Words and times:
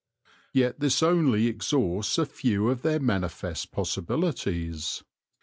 Yet 0.51 0.79
this 0.79 1.03
only 1.03 1.45
exhausts 1.45 2.17
a 2.17 2.25
few 2.25 2.69
of 2.71 2.81
their 2.81 2.99
manifest 2.99 3.71
possibilities. 3.71 5.03